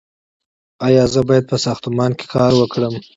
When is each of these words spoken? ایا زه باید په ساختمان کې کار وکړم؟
ایا 0.87 1.03
زه 1.13 1.21
باید 1.27 1.45
په 1.51 1.57
ساختمان 1.65 2.11
کې 2.19 2.25
کار 2.33 2.51
وکړم؟ 2.57 2.93